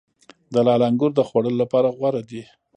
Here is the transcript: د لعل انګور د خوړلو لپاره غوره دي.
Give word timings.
د 0.53 0.55
لعل 0.65 0.81
انګور 0.89 1.11
د 1.15 1.19
خوړلو 1.27 1.57
لپاره 1.63 1.93
غوره 1.97 2.21
دي. 2.29 2.43